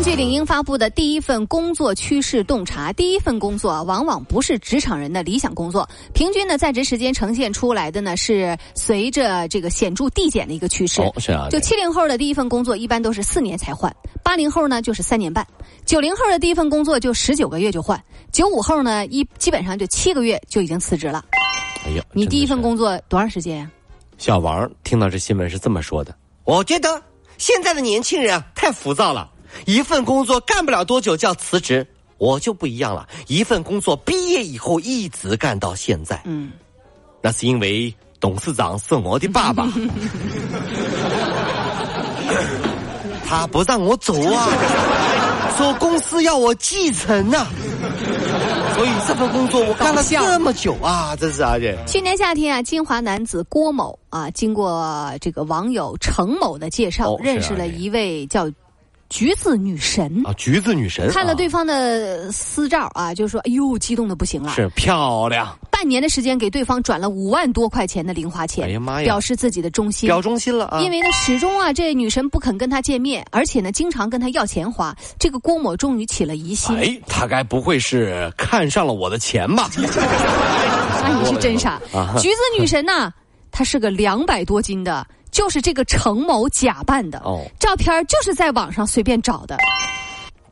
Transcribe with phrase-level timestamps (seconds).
[0.00, 5.86] 根据领英发布的第一份工作趋势洞察，第一份工作往往不是职场人的理想工作。
[6.14, 11.02] 平均的在职时间呈现出来的呢，是随着这个显著递减的一个趋势。
[11.02, 11.48] 哦，是啊。
[11.50, 15.46] 就七零后的第一份工作一般都是四年才换，八零后呢就是三年半，
[15.84, 21.22] 九零后的第一份工作就十九个月就换，九五后呢一基本上就七个月就已经辞职了。
[21.84, 23.70] 哎呀，你第一份工作多长时间呀？
[24.16, 27.02] 小王听到这新闻是这么说的：“我觉得
[27.36, 29.30] 现在的年轻人啊太浮躁了。”
[29.66, 31.86] 一份工作干不了多久就要辞职，
[32.18, 33.08] 我就不一样了。
[33.26, 36.50] 一份工作毕业以后一直干到现在，嗯，
[37.22, 39.66] 那是因为董事长是我的爸爸，
[43.26, 44.48] 他不让我走啊，
[45.56, 47.46] 说公司要我继承呐，
[48.74, 51.76] 所以这份工作我干了这么久啊，这是啊这。
[51.86, 58.50] 去年夏天啊，金华男子郭某啊，经过这个网友程某的介绍，认识了一位叫。
[59.10, 65.54] 橘子女神啊，橘子女神看了对方的私照啊，就说：“哎呦，激动的不行了。”是漂亮。
[65.70, 69.04] 半年的时间给对方转了五万多块钱的零花钱，哎呀妈呀！
[69.04, 70.80] 表示自己的忠心，表忠心了啊！
[70.80, 74.94] 因为呢，始终啊，这女神不肯跟他见面，而且呢，经常跟他要钱花。
[75.18, 79.68] 这个郭某终于起了疑心，哎，他该不会是看上了我的钱吧？
[81.02, 81.80] 那你是真傻！
[82.18, 83.12] 橘子女神呐，
[83.50, 85.04] 她是个两百多斤的。
[85.30, 89.56] 就是这个程某假扮的哦，照片就是在网上随便找的。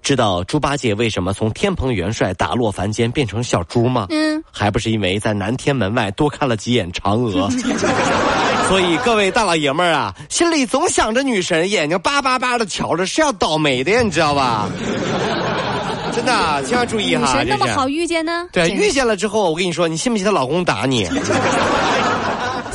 [0.01, 4.07] 知道猪八戒为什么从天蓬元帅打落凡间变成小猪吗？
[4.09, 7.51] 嗯，还不是因为在南天门外多看了几眼嫦娥。
[8.69, 14.69] 所以各位大老爷们儿啊，心里总想着女神，眼睛巴巴巴的瞧着，是要倒霉的呀，你知道吧？
[16.15, 17.33] 真的，千万注意哈。
[17.33, 18.47] 女神那么好遇见呢？
[18.51, 21.07] 对，遇见了之后，我跟你说，你信不信她老公打你？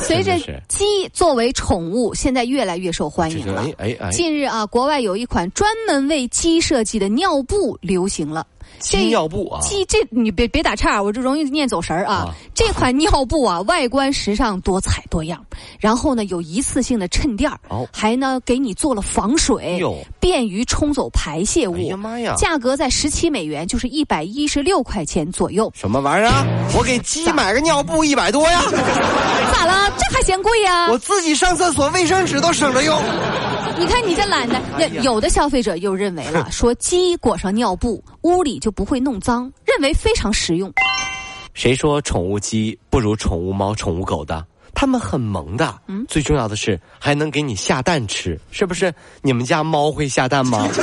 [0.04, 0.38] 随着
[0.68, 3.66] 鸡作为宠物，现在越来越受欢迎了。
[4.12, 8.46] 近日啊，国外有一款专门为鸡设计的尿布流行了。
[8.80, 9.60] 鸡尿布啊！
[9.60, 12.34] 鸡这你别别打岔，我这容易念走神儿啊。
[12.54, 15.42] 这款尿布啊，外观时尚多彩多样，
[15.78, 17.58] 然后呢有一次性的衬垫儿，
[17.92, 19.80] 还呢给你做了防水，
[20.18, 21.76] 便于冲走排泄物。
[21.76, 22.34] 哎呀妈呀！
[22.36, 25.70] 价格在十七美元，就是一百一十六块钱左右。
[25.74, 26.44] 什么玩意儿啊？
[26.76, 28.60] 我给鸡买个尿布一百多呀？
[29.66, 29.94] 咋了？
[29.96, 30.88] 这还嫌贵呀？
[30.90, 33.00] 我自己上厕所卫生纸都省着用。
[33.78, 40.72] 你看你这懒的，那有的消费者又认为了，说鸡裹上尿布，屋里就不会弄脏，认为非常实用。
[41.54, 44.44] 谁说宠物鸡不如宠物猫、宠物狗的？
[44.74, 48.92] 它们很萌的，嗯，最重要的是还能给你下蛋吃，是不是？
[49.22, 50.68] 你们家猫会下蛋吗？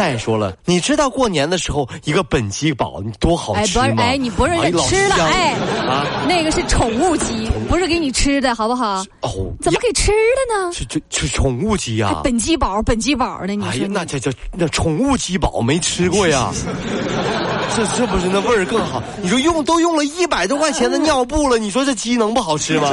[0.00, 4.02] 再说了，你知道过年的时候一个本鸡煲你多好吃吗？
[4.02, 4.54] 哎，你不是
[4.88, 5.52] 吃了哎
[5.86, 9.04] 啊，那个是宠物鸡，不是给你吃的好不好？
[9.20, 10.72] 哦，怎么给吃的呢？
[10.72, 16.50] 这这这宠物鸡呀，本鸡煲，本鸡煲的，你说那这叫那宠物鸡煲没吃过呀？
[17.76, 19.02] 这是不是那味儿更好？
[19.20, 22.90] 你说用都用了一百多块钱的尿布了，你说这鸡能不好吃吗？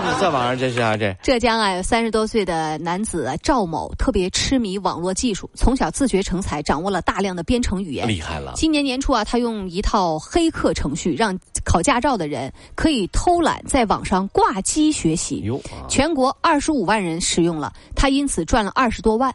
[0.00, 1.14] 这这玩意儿这是啊这。
[1.22, 8.52] 浙江啊，有三十多岁的男子赵某，特别痴迷网络技术，从小自学成才，掌握了大量的编程语言，厉害了。
[8.56, 15.50] 今年年初啊，他用一套黑客程序，让考驾照的人可以偷懒在网上挂机学习。
[15.88, 19.34] 全国二十五万人使用了，他因此赚了二十多万。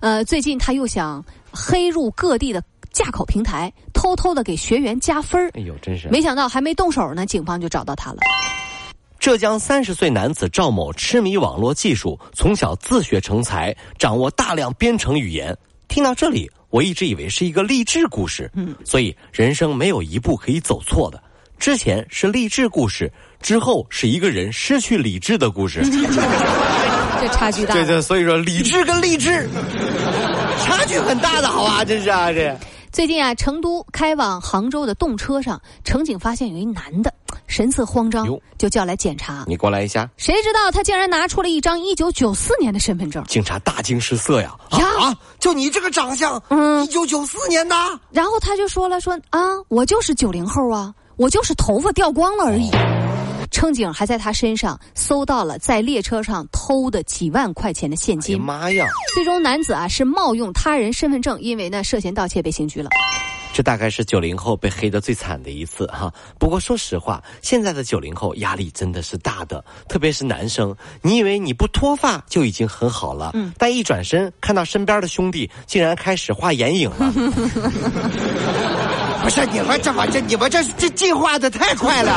[0.00, 2.62] 呃，最近他又想黑入各地的。
[2.92, 6.08] 驾考平台偷偷的给学员加分哎呦，真是！
[6.08, 8.18] 没想到还没动手呢，警方就找到他了。
[9.20, 15.54] 浙江三十岁男子赵某痴迷网络技术，从小自学成才，掌握大量编程语言。
[15.88, 18.50] 听到这里，我一直以为是一个励志故事。
[18.54, 21.22] 嗯，所以人生没有一步可以走错的。
[21.58, 23.12] 之前是励志故事，
[23.42, 25.82] 之后是一个人失去理智的故事。
[27.20, 27.74] 这差距大。
[27.74, 29.46] 对对，所以说理智跟励志
[30.64, 31.84] 差距很大的，好吧？
[31.84, 32.58] 真是啊，这。
[32.90, 37.12] 最近啊，成都开往杭州的动车上，乘警发现有一男的
[37.50, 38.26] 神色慌张，
[38.56, 39.44] 就叫来检查。
[39.48, 40.08] 你过来一下。
[40.16, 43.22] 谁知道他竟然拿出了一张一九九四年的身份证。
[43.24, 44.56] 警察大惊失色呀！
[44.70, 47.74] 啊，就你这个长相，嗯，一九九四年的。
[48.12, 52.70] 然后他就说了：“说啊，我就是九零后啊，我就是头发掉光了而已。”
[53.50, 58.40] 乘警还在他身上搜到了在列车上偷的几万块钱的现金。
[58.40, 58.86] 妈呀！
[59.12, 62.88] 最终男子啊是冒用他人身份证，因为呢涉嫌盗窃被刑拘了。
[63.52, 66.12] 这大概是九零后被黑的最惨的一次哈。
[66.38, 70.74] 不过说实话，现在的九零后压力真的是大的，特别是男生。
[71.02, 77.12] 你以为你不脱发就已经很好了，嗯，但一转身看到身边的兄弟竟然开始画眼影了。
[79.22, 82.10] 不是你们这么这你们这这进化的太快了，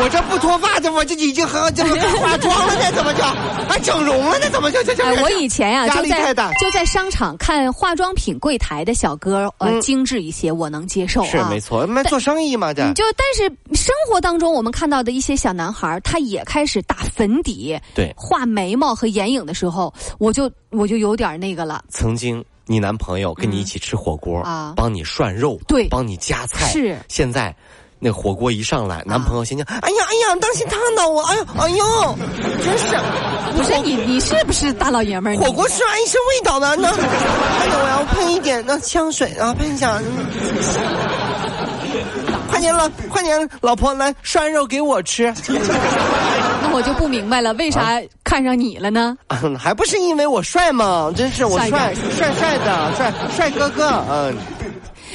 [0.00, 1.90] 我这不脱发的我这已经很这个
[2.20, 2.97] 化妆了呢，
[3.68, 4.48] 还整容了呢？
[4.50, 5.04] 怎么就就就？
[5.22, 12.82] 我以前呀就在就在商场看化妆品柜台的小哥呃精致一些，我能接受是没错，那做生意嘛这。
[12.94, 21.84] 就但是生活当中我们看到的一些小男孩，他也开始打粉底，对，画眉毛和眼影的时候，我就我就有点那个了。
[21.88, 22.44] 曾经。
[22.70, 26.66] 你男朋友跟你一起吃火锅啊，帮你涮肉，对，帮你夹菜。
[26.66, 27.56] 是现在，
[28.00, 31.22] 那火锅一上来，男朋友先讲：“哎呀哎呀，当心烫到我！
[31.22, 32.18] 哎呦 哎呦，
[32.62, 32.96] 真是！
[33.56, 35.40] 不是你你是不是大老爷们儿？
[35.40, 36.88] 火锅吃完一身味道的呢。
[36.88, 40.00] 哎呀，我要喷一点那香水啊，喷一下。
[42.50, 45.32] 快点了，快点，老婆来涮肉给我吃。
[46.62, 49.16] 那我就不明白了，为啥看上你了呢？
[49.58, 51.12] 还不是因为我帅吗？
[51.16, 54.04] 真是我帅帅帅的帅帅哥哥。
[54.10, 54.36] 嗯，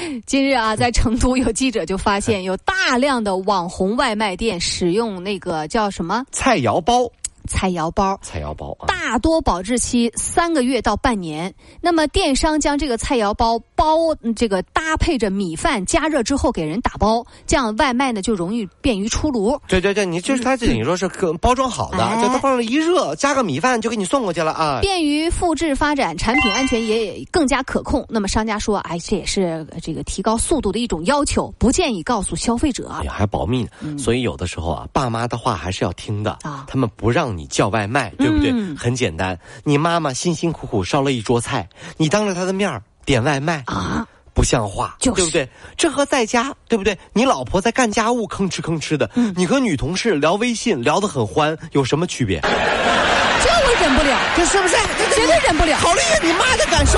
[0.26, 7.10] 今日啊， 在成都有记者就发现，有大量的网红外卖店使用那个叫什么菜肴包。
[7.48, 11.54] 菜肴包，菜肴包大多保质期三个月到半年。
[11.82, 13.98] 那么电商将这个菜肴包包
[14.36, 19.60] 这个搭配着米饭加热之后给人打包，这样外卖呢就容易便于出炉。
[19.68, 21.08] 对对对，你就是它这你说是
[21.42, 24.80] 包装好的，就它放了一热，加个米饭就给你送过去了啊。
[24.82, 28.06] 便于复制发展，产品安全也更加可控。
[28.08, 32.90] 那么商家说，哎，这也是这个提高速度的一种要求，不建议告诉消费者。
[33.00, 33.98] 哎呀，还保密呢。
[33.98, 37.33] 所以有的时候啊，爸妈的话还是要听的啊，他们不让。
[37.38, 38.54] 你叫外卖对不对？
[38.78, 45.50] 很简单，你妈妈辛辛苦苦烧了一桌菜，你当着她的面点外卖啊，不像话，对不对？
[45.78, 46.98] 这和在家对不对？
[47.14, 52.40] 你老婆在干家务吭哧吭哧的，你和女同事聊微信聊得很欢，有什么区别？
[52.42, 54.76] 这我忍不了，这是不是？
[55.16, 55.78] 绝对忍不了。
[55.80, 56.98] 考虑一下你妈的感受，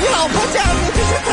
[0.00, 1.23] 你老婆这样，你